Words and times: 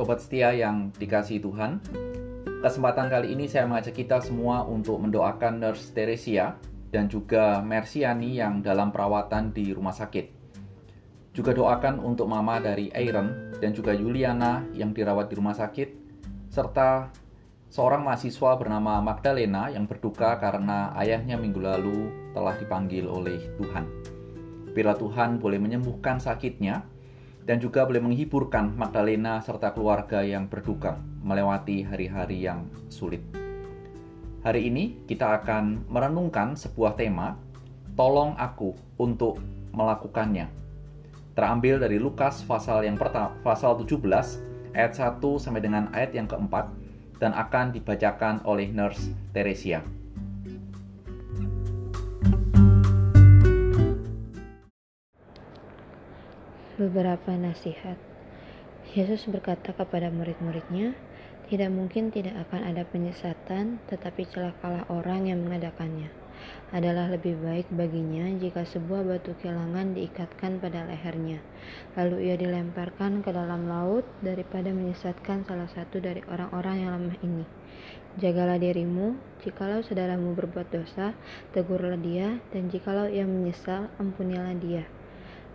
Sobat 0.00 0.16
setia 0.16 0.56
yang 0.56 0.88
dikasih 0.96 1.44
Tuhan, 1.44 1.76
kesempatan 2.64 3.12
kali 3.12 3.36
ini 3.36 3.44
saya 3.44 3.68
mengajak 3.68 4.00
kita 4.00 4.16
semua 4.24 4.64
untuk 4.64 4.96
mendoakan 4.96 5.60
Nurse 5.60 5.92
Teresia 5.92 6.56
dan 6.88 7.04
juga 7.04 7.60
Mersiani 7.60 8.40
yang 8.40 8.64
dalam 8.64 8.96
perawatan 8.96 9.52
di 9.52 9.76
rumah 9.76 9.92
sakit. 9.92 10.32
Juga 11.36 11.52
doakan 11.52 12.00
untuk 12.00 12.32
mama 12.32 12.64
dari 12.64 12.88
Aaron 12.96 13.52
dan 13.60 13.76
juga 13.76 13.92
Juliana 13.92 14.64
yang 14.72 14.96
dirawat 14.96 15.28
di 15.28 15.36
rumah 15.36 15.52
sakit, 15.52 15.92
serta 16.48 17.12
seorang 17.68 18.00
mahasiswa 18.00 18.56
bernama 18.56 19.04
Magdalena 19.04 19.68
yang 19.68 19.84
berduka 19.84 20.32
karena 20.40 20.96
ayahnya 20.96 21.36
minggu 21.36 21.60
lalu 21.60 22.08
telah 22.32 22.56
dipanggil 22.56 23.04
oleh 23.04 23.52
Tuhan. 23.60 23.84
Bila 24.72 24.96
Tuhan 24.96 25.36
boleh 25.36 25.60
menyembuhkan 25.60 26.16
sakitnya, 26.16 26.88
dan 27.50 27.58
juga 27.58 27.82
boleh 27.82 27.98
menghiburkan 27.98 28.78
Magdalena 28.78 29.42
serta 29.42 29.74
keluarga 29.74 30.22
yang 30.22 30.46
berduka 30.46 31.02
melewati 31.26 31.82
hari-hari 31.82 32.46
yang 32.46 32.70
sulit. 32.86 33.26
Hari 34.46 34.70
ini 34.70 35.02
kita 35.10 35.42
akan 35.42 35.90
merenungkan 35.90 36.54
sebuah 36.54 36.94
tema, 36.94 37.34
tolong 37.98 38.38
aku 38.38 38.78
untuk 39.02 39.42
melakukannya. 39.74 40.46
Terambil 41.34 41.82
dari 41.82 41.98
Lukas 41.98 42.38
pasal 42.46 42.86
yang 42.86 42.94
pertama, 42.94 43.34
pasal 43.42 43.74
17 43.82 43.98
ayat 44.70 44.94
1 44.94 45.18
sampai 45.42 45.58
dengan 45.58 45.90
ayat 45.90 46.14
yang 46.14 46.30
keempat 46.30 46.70
dan 47.18 47.34
akan 47.34 47.74
dibacakan 47.74 48.46
oleh 48.46 48.70
Nurse 48.70 49.10
Teresia. 49.34 49.82
Beberapa 56.80 57.36
nasihat. 57.36 58.00
Yesus 58.96 59.28
berkata 59.28 59.76
kepada 59.76 60.08
murid-muridnya, 60.08 60.96
tidak 61.52 61.68
mungkin 61.68 62.08
tidak 62.08 62.48
akan 62.48 62.72
ada 62.72 62.88
penyesatan, 62.88 63.84
tetapi 63.92 64.24
celakalah 64.24 64.88
orang 64.88 65.28
yang 65.28 65.44
mengadakannya. 65.44 66.08
Adalah 66.72 67.12
lebih 67.12 67.36
baik 67.36 67.68
baginya 67.68 68.24
jika 68.40 68.64
sebuah 68.64 69.04
batu 69.04 69.36
kilangan 69.44 69.92
diikatkan 69.92 70.56
pada 70.56 70.88
lehernya, 70.88 71.44
lalu 72.00 72.32
ia 72.32 72.40
dilemparkan 72.40 73.20
ke 73.20 73.28
dalam 73.28 73.68
laut 73.68 74.08
daripada 74.24 74.72
menyesatkan 74.72 75.44
salah 75.44 75.68
satu 75.68 76.00
dari 76.00 76.24
orang-orang 76.32 76.76
yang 76.80 76.90
lemah 76.96 77.18
ini. 77.20 77.44
Jagalah 78.16 78.56
dirimu, 78.56 79.20
jikalau 79.44 79.84
saudaramu 79.84 80.32
berbuat 80.32 80.72
dosa, 80.72 81.12
tegurlah 81.52 82.00
dia, 82.00 82.40
dan 82.56 82.72
jikalau 82.72 83.04
ia 83.04 83.28
menyesal, 83.28 83.92
ampunilah 84.00 84.56
dia. 84.56 84.88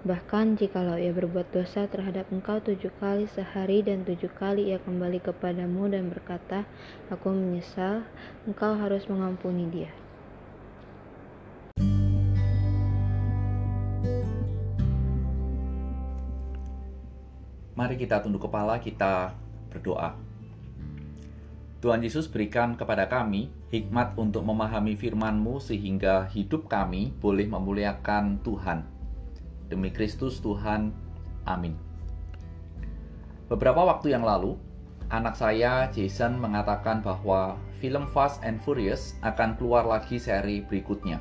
Bahkan 0.05 0.61
jikalau 0.61 1.01
ia 1.01 1.09
berbuat 1.09 1.49
dosa 1.49 1.89
terhadap 1.89 2.29
engkau 2.29 2.61
tujuh 2.61 2.93
kali 3.01 3.25
sehari 3.25 3.81
dan 3.81 4.05
tujuh 4.05 4.29
kali 4.37 4.69
ia 4.69 4.77
kembali 4.77 5.17
kepadamu 5.17 5.89
dan 5.89 6.13
berkata, 6.13 6.61
Aku 7.09 7.33
menyesal, 7.33 8.05
engkau 8.45 8.77
harus 8.77 9.09
mengampuni 9.09 9.65
dia. 9.73 9.89
Mari 17.73 17.97
kita 17.97 18.21
tunduk 18.21 18.45
kepala, 18.45 18.77
kita 18.77 19.33
berdoa. 19.73 20.13
Tuhan 21.81 22.05
Yesus 22.05 22.29
berikan 22.29 22.77
kepada 22.77 23.09
kami 23.09 23.49
hikmat 23.73 24.13
untuk 24.21 24.45
memahami 24.45 24.93
firman-Mu 24.93 25.57
sehingga 25.57 26.29
hidup 26.29 26.69
kami 26.69 27.09
boleh 27.17 27.49
memuliakan 27.49 28.45
Tuhan 28.45 28.94
Demi 29.65 29.89
Kristus 29.89 30.37
Tuhan, 30.45 30.93
amin. 31.49 31.73
Beberapa 33.49 33.81
waktu 33.81 34.13
yang 34.13 34.21
lalu, 34.21 34.57
anak 35.09 35.33
saya 35.33 35.89
Jason 35.89 36.37
mengatakan 36.37 37.01
bahwa 37.01 37.57
film 37.81 38.05
Fast 38.13 38.45
and 38.45 38.61
Furious 38.61 39.17
akan 39.25 39.57
keluar 39.57 39.89
lagi 39.89 40.21
seri 40.21 40.61
berikutnya. 40.61 41.17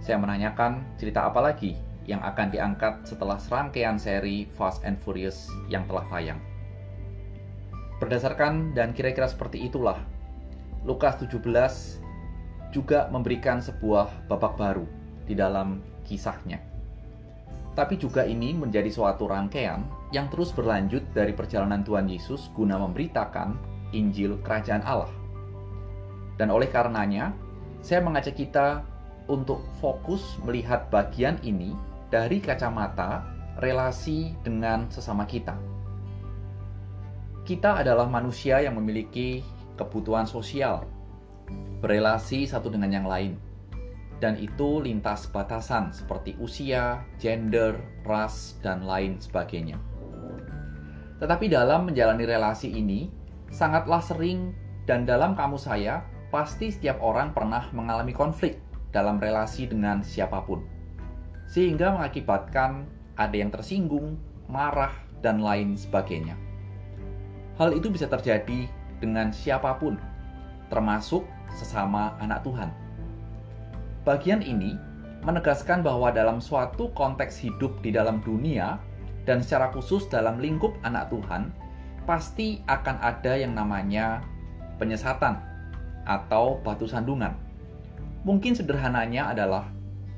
Saya 0.00 0.16
menanyakan 0.16 0.80
cerita 0.96 1.28
apa 1.28 1.44
lagi 1.44 1.76
yang 2.08 2.24
akan 2.24 2.48
diangkat 2.48 3.04
setelah 3.04 3.36
serangkaian 3.36 4.00
seri 4.00 4.48
Fast 4.56 4.80
and 4.88 4.96
Furious 4.96 5.52
yang 5.68 5.84
telah 5.84 6.08
tayang. 6.08 6.40
Berdasarkan 8.00 8.72
dan 8.72 8.96
kira-kira 8.96 9.28
seperti 9.28 9.60
itulah, 9.60 10.00
Lukas 10.88 11.20
17 11.20 11.36
juga 12.72 13.12
memberikan 13.12 13.60
sebuah 13.60 14.28
babak 14.28 14.56
baru 14.56 14.88
di 15.28 15.36
dalam 15.36 15.84
kisahnya 16.04 16.75
tapi 17.76 18.00
juga 18.00 18.24
ini 18.24 18.56
menjadi 18.56 18.88
suatu 18.88 19.28
rangkaian 19.28 19.84
yang 20.08 20.32
terus 20.32 20.48
berlanjut 20.50 21.04
dari 21.12 21.36
perjalanan 21.36 21.84
Tuhan 21.84 22.08
Yesus 22.08 22.48
guna 22.56 22.80
memberitakan 22.80 23.52
Injil 23.92 24.40
Kerajaan 24.40 24.80
Allah. 24.80 25.12
Dan 26.40 26.48
oleh 26.48 26.72
karenanya, 26.72 27.36
saya 27.84 28.00
mengajak 28.00 28.32
kita 28.32 28.80
untuk 29.28 29.60
fokus 29.78 30.40
melihat 30.48 30.88
bagian 30.88 31.36
ini 31.44 31.76
dari 32.08 32.40
kacamata 32.40 33.28
relasi 33.60 34.32
dengan 34.40 34.88
sesama 34.88 35.28
kita. 35.28 35.52
Kita 37.44 37.84
adalah 37.84 38.08
manusia 38.08 38.58
yang 38.58 38.74
memiliki 38.80 39.44
kebutuhan 39.76 40.24
sosial, 40.24 40.88
berelasi 41.84 42.48
satu 42.48 42.72
dengan 42.72 42.90
yang 42.90 43.06
lain 43.06 43.45
dan 44.16 44.40
itu 44.40 44.80
lintas 44.80 45.28
batasan 45.28 45.92
seperti 45.92 46.36
usia, 46.40 47.04
gender, 47.20 47.76
ras, 48.04 48.56
dan 48.64 48.88
lain 48.88 49.20
sebagainya. 49.20 49.76
Tetapi 51.20 51.48
dalam 51.48 51.88
menjalani 51.88 52.24
relasi 52.24 52.72
ini, 52.72 53.08
sangatlah 53.52 54.00
sering 54.00 54.52
dan 54.88 55.04
dalam 55.04 55.36
kamus 55.36 55.68
saya, 55.68 56.04
pasti 56.32 56.72
setiap 56.72 57.00
orang 57.00 57.32
pernah 57.32 57.68
mengalami 57.72 58.12
konflik 58.12 58.60
dalam 58.92 59.20
relasi 59.20 59.68
dengan 59.68 60.00
siapa 60.00 60.44
pun. 60.44 60.64
Sehingga 61.48 61.92
mengakibatkan 61.96 62.88
ada 63.16 63.36
yang 63.36 63.52
tersinggung, 63.52 64.16
marah, 64.48 64.92
dan 65.24 65.40
lain 65.40 65.76
sebagainya. 65.76 66.36
Hal 67.56 67.72
itu 67.72 67.88
bisa 67.88 68.04
terjadi 68.04 68.68
dengan 69.00 69.32
siapa 69.32 69.80
pun, 69.80 69.96
termasuk 70.68 71.24
sesama 71.56 72.12
anak 72.20 72.44
Tuhan 72.44 72.85
Bagian 74.06 74.38
ini 74.38 74.78
menegaskan 75.26 75.82
bahwa 75.82 76.14
dalam 76.14 76.38
suatu 76.38 76.94
konteks 76.94 77.42
hidup 77.42 77.74
di 77.82 77.90
dalam 77.90 78.22
dunia 78.22 78.78
dan 79.26 79.42
secara 79.42 79.74
khusus 79.74 80.06
dalam 80.06 80.38
lingkup 80.38 80.70
anak 80.86 81.10
Tuhan, 81.10 81.50
pasti 82.06 82.62
akan 82.70 83.02
ada 83.02 83.34
yang 83.34 83.58
namanya 83.58 84.22
penyesatan 84.78 85.42
atau 86.06 86.62
batu 86.62 86.86
sandungan. 86.86 87.34
Mungkin 88.22 88.54
sederhananya 88.54 89.34
adalah 89.34 89.66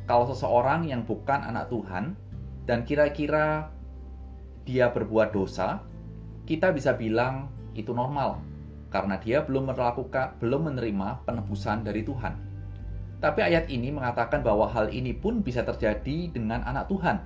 kalau 0.05 0.29
seseorang 0.29 0.85
yang 0.85 1.09
bukan 1.09 1.41
anak 1.41 1.73
Tuhan 1.73 2.13
dan 2.69 2.85
kira-kira 2.85 3.73
dia 4.69 4.93
berbuat 4.93 5.33
dosa, 5.33 5.81
kita 6.45 6.77
bisa 6.77 6.93
bilang 6.93 7.49
itu 7.73 7.97
normal 7.97 8.45
karena 8.93 9.17
dia 9.17 9.41
belum 9.49 9.73
melakukan 9.73 10.37
belum 10.45 10.69
menerima 10.73 11.25
penebusan 11.25 11.89
dari 11.89 12.05
Tuhan. 12.05 12.48
Tapi 13.19 13.43
ayat 13.43 13.67
ini 13.67 13.91
mengatakan 13.91 14.47
bahwa 14.47 14.71
hal 14.71 14.95
ini 14.95 15.11
pun 15.11 15.43
bisa 15.43 15.67
terjadi 15.67 16.31
dengan 16.31 16.63
anak 16.63 16.87
Tuhan, 16.87 17.19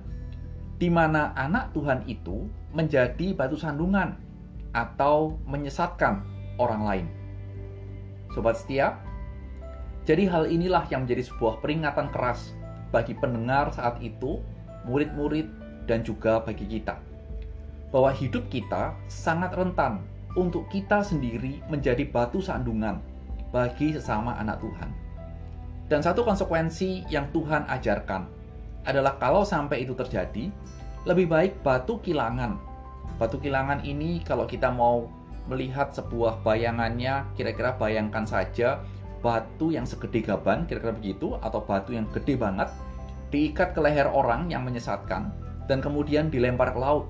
di 0.81 0.89
mana 0.89 1.37
anak 1.37 1.69
Tuhan 1.77 2.01
itu 2.09 2.49
menjadi 2.73 3.37
batu 3.37 3.53
sandungan 3.53 4.17
atau 4.73 5.37
menyesatkan 5.45 6.25
orang 6.57 6.81
lain. 6.81 7.07
Sobat 8.33 8.57
setia, 8.57 8.97
jadi 10.03 10.25
hal 10.25 10.49
inilah 10.49 10.83
yang 10.89 11.05
menjadi 11.05 11.29
sebuah 11.29 11.61
peringatan 11.61 12.09
keras 12.09 12.57
bagi 12.89 13.13
pendengar 13.13 13.69
saat 13.69 14.01
itu, 14.01 14.41
murid-murid, 14.89 15.45
dan 15.85 16.01
juga 16.01 16.41
bagi 16.41 16.65
kita. 16.65 16.97
Bahwa 17.93 18.09
hidup 18.09 18.49
kita 18.49 18.97
sangat 19.05 19.53
rentan 19.53 20.01
untuk 20.33 20.65
kita 20.73 21.05
sendiri 21.05 21.61
menjadi 21.69 22.09
batu 22.09 22.41
sandungan 22.41 22.97
bagi 23.53 23.93
sesama 23.93 24.33
anak 24.41 24.57
Tuhan. 24.65 24.89
Dan 25.93 26.01
satu 26.01 26.25
konsekuensi 26.25 27.05
yang 27.05 27.29
Tuhan 27.29 27.69
ajarkan 27.69 28.25
adalah 28.89 29.13
kalau 29.21 29.45
sampai 29.45 29.85
itu 29.85 29.93
terjadi, 29.93 30.49
lebih 31.05 31.29
baik 31.29 31.61
batu 31.61 32.01
kilangan. 32.01 32.57
Batu 33.21 33.37
kilangan 33.37 33.85
ini 33.85 34.25
kalau 34.25 34.49
kita 34.49 34.73
mau 34.73 35.05
melihat 35.45 35.93
sebuah 35.93 36.41
bayangannya, 36.41 37.29
kira-kira 37.37 37.77
bayangkan 37.77 38.25
saja 38.25 38.81
batu 39.21 39.69
yang 39.69 39.85
segede 39.85 40.25
gaban, 40.25 40.65
kira-kira 40.65 40.97
begitu, 40.97 41.37
atau 41.45 41.61
batu 41.61 41.93
yang 41.93 42.09
gede 42.09 42.41
banget, 42.41 42.73
diikat 43.29 43.77
ke 43.77 43.79
leher 43.85 44.09
orang 44.09 44.49
yang 44.49 44.65
menyesatkan, 44.65 45.29
dan 45.69 45.77
kemudian 45.77 46.33
dilempar 46.33 46.73
ke 46.73 46.79
laut. 46.81 47.05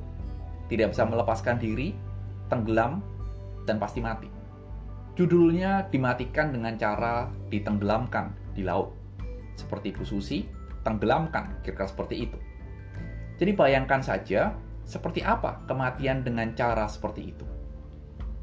Tidak 0.68 0.92
bisa 0.92 1.08
melepaskan 1.08 1.56
diri, 1.56 1.96
tenggelam, 2.52 3.00
dan 3.64 3.80
pasti 3.80 4.04
mati. 4.04 4.28
Judulnya 5.16 5.88
dimatikan 5.88 6.52
dengan 6.52 6.76
cara 6.76 7.32
ditenggelamkan 7.48 8.43
di 8.54 8.64
laut. 8.66 8.94
Seperti 9.58 9.94
Bu 9.94 10.06
Susi, 10.06 10.46
tenggelamkan, 10.82 11.62
kira-kira 11.62 11.90
seperti 11.90 12.16
itu. 12.30 12.38
Jadi 13.38 13.52
bayangkan 13.54 14.02
saja 14.02 14.54
seperti 14.84 15.26
apa 15.26 15.64
kematian 15.66 16.22
dengan 16.22 16.54
cara 16.54 16.86
seperti 16.86 17.34
itu. 17.34 17.46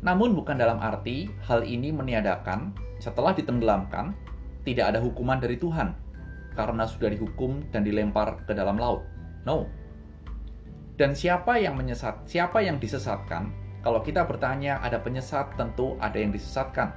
Namun 0.01 0.33
bukan 0.33 0.57
dalam 0.57 0.81
arti 0.81 1.29
hal 1.45 1.63
ini 1.63 1.93
meniadakan 1.93 2.73
setelah 2.99 3.37
ditenggelamkan 3.37 4.17
tidak 4.65 4.97
ada 4.97 5.01
hukuman 5.01 5.41
dari 5.41 5.61
Tuhan 5.61 5.93
karena 6.57 6.85
sudah 6.89 7.13
dihukum 7.13 7.65
dan 7.73 7.85
dilempar 7.85 8.41
ke 8.45 8.53
dalam 8.57 8.81
laut. 8.81 9.05
No. 9.45 9.69
Dan 11.01 11.17
siapa 11.17 11.57
yang 11.57 11.81
menyesat? 11.81 12.29
Siapa 12.29 12.61
yang 12.61 12.77
disesatkan? 12.77 13.53
Kalau 13.81 14.05
kita 14.05 14.29
bertanya 14.29 14.77
ada 14.85 15.01
penyesat, 15.01 15.57
tentu 15.57 15.97
ada 15.97 16.21
yang 16.21 16.29
disesatkan. 16.29 16.93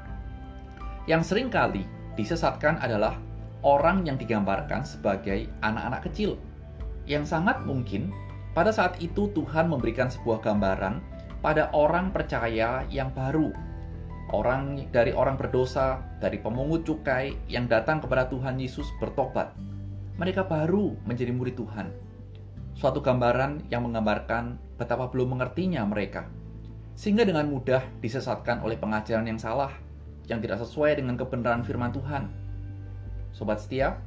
Yang 1.07 1.31
sering 1.31 1.47
kali 1.47 1.87
disesatkan 2.19 2.77
adalah 2.79 3.17
orang 3.63 4.03
yang 4.03 4.19
digambarkan 4.19 4.83
sebagai 4.83 5.47
anak-anak 5.63 6.05
kecil. 6.11 6.37
Yang 7.07 7.35
sangat 7.35 7.63
mungkin 7.67 8.11
pada 8.53 8.69
saat 8.69 8.99
itu 9.01 9.31
Tuhan 9.33 9.71
memberikan 9.71 10.11
sebuah 10.11 10.43
gambaran 10.45 11.01
pada 11.41 11.73
orang 11.73 12.13
percaya 12.13 12.85
yang 12.87 13.09
baru. 13.11 13.49
Orang 14.31 14.79
dari 14.93 15.11
orang 15.11 15.35
berdosa, 15.35 15.99
dari 16.23 16.39
pemungut 16.39 16.87
cukai 16.87 17.35
yang 17.51 17.67
datang 17.67 17.99
kepada 17.99 18.31
Tuhan 18.31 18.55
Yesus 18.55 18.87
bertobat. 19.01 19.51
Mereka 20.15 20.47
baru 20.47 20.95
menjadi 21.03 21.33
murid 21.35 21.59
Tuhan. 21.59 21.91
Suatu 22.73 23.03
gambaran 23.03 23.67
yang 23.69 23.85
menggambarkan 23.85 24.77
betapa 24.79 25.09
belum 25.11 25.37
mengertinya 25.37 25.83
mereka. 25.85 26.25
Sehingga 26.93 27.25
dengan 27.25 27.49
mudah 27.49 27.81
disesatkan 28.01 28.61
oleh 28.61 28.77
pengajaran 28.77 29.25
yang 29.25 29.41
salah, 29.41 29.73
yang 30.27 30.39
tidak 30.39 30.63
sesuai 30.63 30.99
dengan 30.99 31.19
kebenaran 31.19 31.63
firman 31.63 31.91
Tuhan. 31.91 32.31
Sobat 33.33 33.59
setia, 33.59 33.99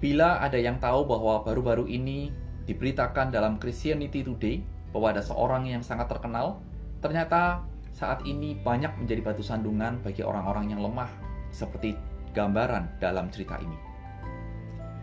bila 0.00 0.40
ada 0.40 0.56
yang 0.56 0.80
tahu 0.80 1.04
bahwa 1.04 1.44
baru-baru 1.44 1.84
ini 1.86 2.32
diberitakan 2.64 3.28
dalam 3.28 3.60
Christianity 3.60 4.24
Today 4.24 4.64
bahwa 4.90 5.12
ada 5.14 5.22
seorang 5.22 5.68
yang 5.68 5.84
sangat 5.84 6.10
terkenal, 6.10 6.58
ternyata 7.04 7.62
saat 7.94 8.24
ini 8.24 8.56
banyak 8.58 8.90
menjadi 8.96 9.20
batu 9.20 9.44
sandungan 9.44 10.00
bagi 10.00 10.24
orang-orang 10.24 10.72
yang 10.72 10.80
lemah, 10.80 11.10
seperti 11.52 11.94
gambaran 12.32 12.88
dalam 13.02 13.28
cerita 13.28 13.58
ini. 13.60 13.76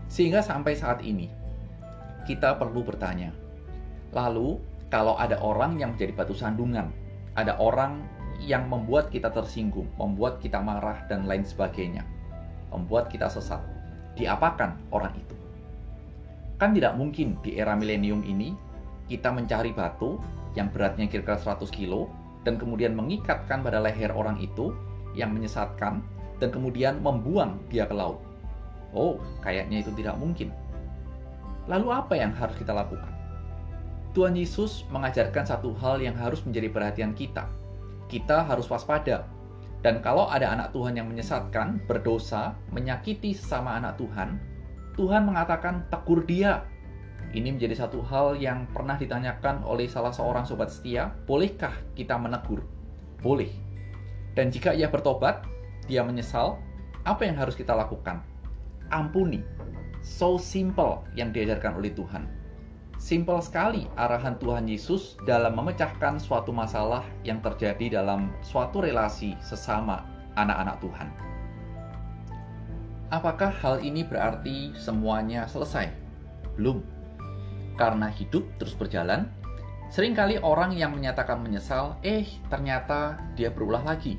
Sehingga 0.08 0.40
sampai 0.40 0.74
saat 0.74 1.04
ini, 1.04 1.28
kita 2.26 2.56
perlu 2.56 2.84
bertanya, 2.84 3.32
lalu 4.16 4.60
kalau 4.88 5.20
ada 5.20 5.36
orang 5.44 5.78
yang 5.78 5.96
menjadi 5.96 6.16
batu 6.16 6.34
sandungan, 6.34 6.90
ada 7.36 7.60
orang 7.60 8.02
yang 8.42 8.70
membuat 8.70 9.10
kita 9.10 9.34
tersinggung, 9.34 9.90
membuat 9.98 10.38
kita 10.38 10.62
marah, 10.62 11.06
dan 11.10 11.26
lain 11.26 11.42
sebagainya, 11.42 12.06
membuat 12.70 13.10
kita 13.10 13.32
sesat, 13.32 13.62
diapakan 14.14 14.78
orang 14.94 15.14
itu? 15.18 15.36
Kan 16.58 16.74
tidak 16.74 16.98
mungkin 16.98 17.38
di 17.46 17.58
era 17.58 17.78
milenium 17.78 18.26
ini 18.26 18.54
kita 19.06 19.30
mencari 19.30 19.72
batu 19.74 20.18
yang 20.58 20.74
beratnya 20.74 21.06
kira-kira 21.06 21.38
100 21.38 21.70
kilo 21.70 22.10
dan 22.42 22.58
kemudian 22.58 22.98
mengikatkan 22.98 23.62
pada 23.62 23.78
leher 23.78 24.10
orang 24.10 24.42
itu 24.42 24.74
yang 25.14 25.34
menyesatkan 25.34 26.02
dan 26.42 26.50
kemudian 26.50 26.98
membuang 27.02 27.58
dia 27.70 27.86
ke 27.86 27.94
laut. 27.94 28.22
Oh, 28.94 29.22
kayaknya 29.46 29.86
itu 29.86 29.92
tidak 29.98 30.18
mungkin. 30.18 30.50
Lalu 31.68 31.88
apa 31.92 32.14
yang 32.16 32.32
harus 32.34 32.56
kita 32.56 32.72
lakukan? 32.72 33.12
Tuhan 34.16 34.34
Yesus 34.34 34.88
mengajarkan 34.90 35.46
satu 35.46 35.76
hal 35.78 36.02
yang 36.02 36.16
harus 36.18 36.42
menjadi 36.48 36.72
perhatian 36.72 37.14
kita. 37.14 37.46
Kita 38.08 38.48
harus 38.48 38.68
waspada. 38.72 39.28
Dan 39.84 40.02
kalau 40.02 40.26
ada 40.28 40.52
anak 40.52 40.74
Tuhan 40.74 40.98
yang 40.98 41.08
menyesatkan, 41.08 41.86
berdosa, 41.86 42.58
menyakiti 42.74 43.32
sesama 43.38 43.78
anak 43.78 44.02
Tuhan, 44.02 44.42
Tuhan 44.98 45.30
mengatakan 45.30 45.86
tegur 45.94 46.26
dia, 46.26 46.66
ini 47.36 47.54
menjadi 47.54 47.86
satu 47.86 48.02
hal 48.02 48.40
yang 48.40 48.66
pernah 48.72 48.98
ditanyakan 48.98 49.62
oleh 49.68 49.86
salah 49.86 50.16
seorang 50.16 50.48
sobat 50.48 50.74
setia, 50.74 51.14
bolehkah 51.30 51.76
kita 51.94 52.18
menegur? 52.18 52.66
Boleh. 53.22 53.52
Dan 54.34 54.50
jika 54.50 54.74
ia 54.74 54.90
bertobat, 54.90 55.46
dia 55.86 56.02
menyesal, 56.02 56.58
apa 57.06 57.28
yang 57.28 57.38
harus 57.38 57.54
kita 57.54 57.76
lakukan? 57.76 58.24
Ampuni. 58.90 59.44
So 60.02 60.40
simple 60.40 61.04
yang 61.14 61.36
diajarkan 61.36 61.78
oleh 61.78 61.92
Tuhan. 61.92 62.37
Simple 62.98 63.46
sekali 63.46 63.86
arahan 63.94 64.42
Tuhan 64.42 64.66
Yesus 64.66 65.22
dalam 65.22 65.54
memecahkan 65.54 66.18
suatu 66.18 66.50
masalah 66.50 67.06
yang 67.22 67.38
terjadi 67.46 68.02
dalam 68.02 68.34
suatu 68.42 68.82
relasi 68.82 69.38
sesama 69.38 70.02
anak-anak 70.34 70.82
Tuhan. 70.82 71.10
Apakah 73.14 73.54
hal 73.54 73.86
ini 73.86 74.02
berarti 74.02 74.74
semuanya 74.76 75.46
selesai? 75.46 75.94
Belum 76.58 76.82
karena 77.78 78.10
hidup 78.10 78.44
terus 78.58 78.74
berjalan, 78.74 79.30
sering 79.94 80.18
kali 80.18 80.42
orang 80.42 80.74
yang 80.74 80.92
menyatakan 80.98 81.38
menyesal, 81.38 82.02
eh 82.02 82.26
ternyata 82.50 83.22
dia 83.38 83.54
berulah 83.54 83.86
lagi. 83.86 84.18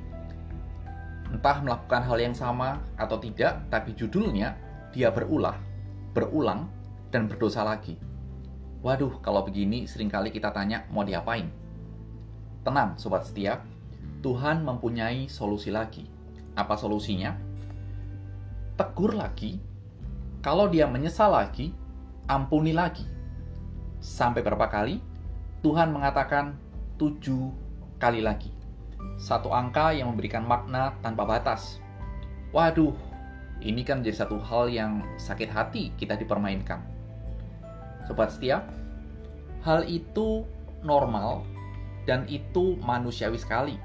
Entah 1.29 1.61
melakukan 1.61 2.07
hal 2.07 2.17
yang 2.23 2.33
sama 2.33 2.81
atau 2.95 3.19
tidak, 3.19 3.67
tapi 3.69 3.93
judulnya 3.93 4.55
dia 4.95 5.11
berulah, 5.11 5.59
berulang, 6.15 6.71
dan 7.13 7.29
berdosa 7.29 7.67
lagi. 7.67 8.08
Waduh, 8.81 9.19
kalau 9.21 9.43
begini 9.43 9.85
sering 9.91 10.07
kali 10.07 10.31
kita 10.31 10.55
tanya 10.55 10.87
mau 10.95 11.03
diapain? 11.03 11.51
Tenang, 12.63 12.95
sobat 12.95 13.27
setia, 13.27 13.63
Tuhan 14.23 14.63
mempunyai 14.63 15.27
solusi 15.27 15.75
lagi. 15.75 16.07
Apa 16.55 16.79
solusinya? 16.79 17.35
Tegur 18.79 19.19
lagi, 19.19 19.59
kalau 20.39 20.71
dia 20.71 20.87
menyesal 20.87 21.35
lagi, 21.35 21.75
ampuni 22.31 22.71
lagi 22.71 23.19
Sampai 23.99 24.47
berapa 24.47 24.71
kali? 24.71 25.03
Tuhan 25.67 25.91
mengatakan 25.91 26.55
tujuh 27.03 27.51
kali 27.99 28.23
lagi. 28.23 28.55
Satu 29.19 29.51
angka 29.51 29.91
yang 29.91 30.15
memberikan 30.15 30.47
makna 30.47 30.95
tanpa 31.03 31.27
batas. 31.27 31.83
Waduh, 32.55 32.95
ini 33.59 33.83
kan 33.83 33.99
menjadi 33.99 34.23
satu 34.23 34.39
hal 34.39 34.71
yang 34.71 35.03
sakit 35.19 35.51
hati 35.51 35.91
kita 35.99 36.15
dipermainkan. 36.15 36.98
Sobat 38.07 38.31
setia, 38.31 38.63
hal 39.67 39.83
itu 39.89 40.47
normal 40.87 41.43
dan 42.07 42.25
itu 42.31 42.79
manusiawi 42.81 43.37
sekali. 43.37 43.77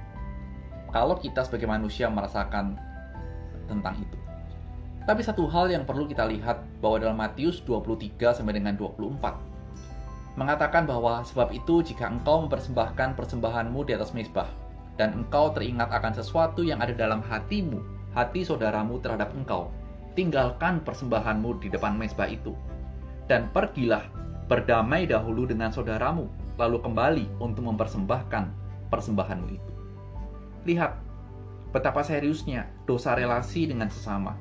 Kalau 0.94 1.18
kita 1.18 1.42
sebagai 1.44 1.66
manusia 1.66 2.06
merasakan 2.08 2.78
tentang 3.66 3.98
itu. 3.98 4.18
Tapi 5.04 5.20
satu 5.20 5.50
hal 5.52 5.68
yang 5.68 5.84
perlu 5.84 6.08
kita 6.08 6.24
lihat 6.24 6.64
bahwa 6.80 6.96
dalam 7.02 7.18
Matius 7.20 7.60
23 7.68 8.40
sampai 8.40 8.56
dengan 8.56 8.78
24 8.80 9.20
mengatakan 10.34 10.90
bahwa 10.90 11.22
sebab 11.22 11.54
itu 11.54 11.86
jika 11.86 12.10
engkau 12.10 12.48
mempersembahkan 12.48 13.14
persembahanmu 13.14 13.86
di 13.86 13.94
atas 13.94 14.16
mezbah 14.18 14.50
dan 14.98 15.14
engkau 15.14 15.54
teringat 15.54 15.92
akan 15.94 16.14
sesuatu 16.16 16.66
yang 16.66 16.82
ada 16.82 16.96
dalam 16.96 17.22
hatimu, 17.22 17.84
hati 18.18 18.42
saudaramu 18.42 18.98
terhadap 18.98 19.30
engkau, 19.38 19.70
tinggalkan 20.18 20.82
persembahanmu 20.82 21.62
di 21.62 21.70
depan 21.70 21.94
mezbah 22.00 22.26
itu 22.26 22.56
dan 23.28 23.50
pergilah 23.52 24.08
berdamai 24.48 25.08
dahulu 25.08 25.48
dengan 25.48 25.72
saudaramu, 25.72 26.28
lalu 26.60 26.78
kembali 26.84 27.26
untuk 27.40 27.66
mempersembahkan 27.66 28.44
persembahanmu 28.92 29.48
itu. 29.50 29.72
Lihat 30.70 30.92
betapa 31.74 32.06
seriusnya 32.06 32.70
dosa 32.86 33.18
relasi 33.18 33.66
dengan 33.66 33.90
sesama. 33.90 34.38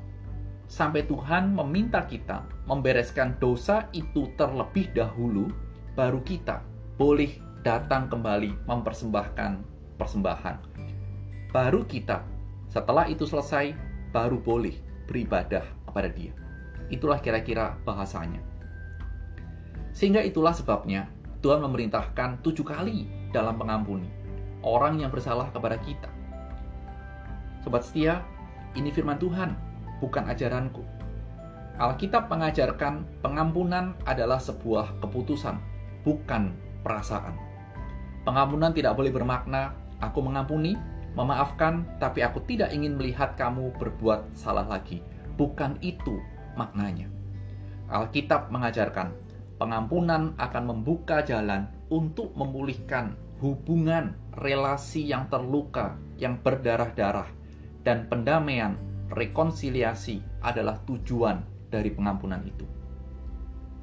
Sampai 0.69 1.03
Tuhan 1.05 1.53
meminta 1.53 2.05
kita 2.07 2.45
membereskan 2.65 3.35
dosa 3.37 3.89
itu 3.91 4.31
terlebih 4.39 4.89
dahulu 4.95 5.51
baru 5.93 6.23
kita 6.23 6.63
boleh 6.97 7.35
datang 7.61 8.09
kembali 8.09 8.65
mempersembahkan 8.65 9.51
persembahan. 9.97 10.55
Baru 11.53 11.85
kita, 11.85 12.25
setelah 12.69 13.05
itu 13.05 13.29
selesai, 13.29 13.77
baru 14.09 14.41
boleh 14.41 14.73
beribadah 15.05 15.61
kepada 15.85 16.09
Dia. 16.09 16.33
Itulah 16.89 17.21
kira-kira 17.21 17.77
bahasanya. 17.85 18.52
Sehingga 19.93 20.25
itulah 20.25 20.51
sebabnya 20.51 21.07
Tuhan 21.45 21.61
memerintahkan 21.61 22.41
tujuh 22.41 22.65
kali 22.65 23.05
dalam 23.29 23.55
pengampuni 23.55 24.23
orang 24.63 25.03
yang 25.03 25.11
bersalah 25.11 25.51
kepada 25.51 25.77
kita. 25.83 26.09
Sobat 27.61 27.83
setia, 27.83 28.23
ini 28.73 28.89
firman 28.89 29.19
Tuhan, 29.19 29.53
bukan 29.99 30.23
ajaranku. 30.31 30.81
Alkitab 31.77 32.31
mengajarkan 32.31 33.03
pengampunan 33.19 33.93
adalah 34.07 34.39
sebuah 34.39 35.03
keputusan 35.03 35.59
bukan 36.07 36.55
perasaan. 36.81 37.35
Pengampunan 38.23 38.71
tidak 38.71 38.95
boleh 38.95 39.11
bermakna 39.11 39.75
aku 39.99 40.23
mengampuni, 40.23 40.79
memaafkan, 41.15 41.87
tapi 41.99 42.23
aku 42.23 42.43
tidak 42.47 42.71
ingin 42.71 42.95
melihat 42.95 43.35
kamu 43.35 43.71
berbuat 43.79 44.31
salah 44.35 44.67
lagi. 44.67 45.03
Bukan 45.35 45.81
itu 45.81 46.19
maknanya. 46.53 47.09
Alkitab 47.89 48.53
mengajarkan 48.53 49.11
pengampunan 49.63 50.35
akan 50.35 50.75
membuka 50.75 51.23
jalan 51.23 51.71
untuk 51.87 52.35
memulihkan 52.35 53.15
hubungan 53.39 54.11
relasi 54.35 55.07
yang 55.07 55.31
terluka, 55.31 55.95
yang 56.19 56.35
berdarah-darah, 56.43 57.31
dan 57.87 58.11
pendamaian, 58.11 58.75
rekonsiliasi 59.07 60.19
adalah 60.43 60.83
tujuan 60.83 61.47
dari 61.71 61.95
pengampunan 61.95 62.43
itu. 62.43 62.67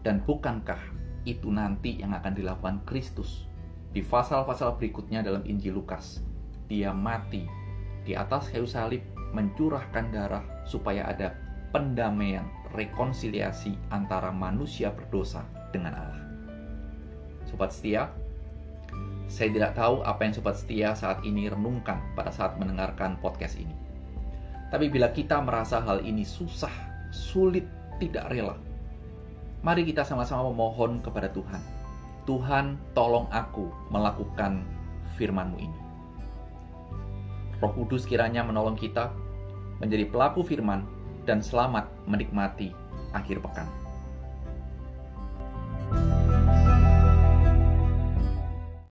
Dan 0.05 0.21
bukankah 0.21 0.81
itu 1.25 1.49
nanti 1.49 1.97
yang 1.97 2.13
akan 2.13 2.37
dilakukan 2.37 2.85
Kristus 2.85 3.49
di 3.97 4.05
pasal-pasal 4.05 4.77
berikutnya 4.77 5.25
dalam 5.25 5.49
Injil 5.49 5.81
Lukas 5.81 6.21
dia 6.69 6.93
mati 6.93 7.49
di 8.05 8.13
atas 8.13 8.53
kayu 8.53 8.69
salib 8.69 9.01
mencurahkan 9.33 10.13
darah 10.13 10.45
supaya 10.69 11.09
ada 11.09 11.37
pendamaian, 11.73 12.45
rekonsiliasi 12.73 13.77
antara 13.93 14.29
manusia 14.29 14.93
berdosa 14.93 15.45
dengan 15.71 15.97
Allah. 15.97 16.23
Sobat 17.47 17.75
setia, 17.75 18.11
saya 19.31 19.55
tidak 19.55 19.79
tahu 19.79 20.03
apa 20.03 20.27
yang 20.27 20.35
sobat 20.35 20.59
setia 20.59 20.91
saat 20.95 21.23
ini 21.23 21.47
renungkan 21.47 22.03
pada 22.19 22.35
saat 22.35 22.59
mendengarkan 22.59 23.15
podcast 23.23 23.59
ini. 23.59 23.75
Tapi 24.71 24.91
bila 24.91 25.11
kita 25.11 25.39
merasa 25.43 25.83
hal 25.83 26.03
ini 26.03 26.27
susah, 26.27 26.71
sulit, 27.11 27.67
tidak 28.03 28.31
rela, 28.31 28.59
mari 29.63 29.87
kita 29.87 30.03
sama-sama 30.03 30.51
memohon 30.51 30.99
kepada 31.03 31.31
Tuhan. 31.31 31.63
Tuhan, 32.27 32.79
tolong 32.95 33.27
aku 33.31 33.71
melakukan 33.91 34.63
firman-Mu 35.19 35.59
ini. 35.59 35.81
Roh 37.61 37.73
Kudus 37.77 38.09
kiranya 38.09 38.47
menolong 38.47 38.79
kita 38.79 39.13
menjadi 39.83 40.09
pelaku 40.09 40.41
firman 40.43 40.87
dan 41.29 41.45
selamat 41.45 41.87
menikmati 42.09 42.73
akhir 43.13 43.43
pekan. 43.45 43.80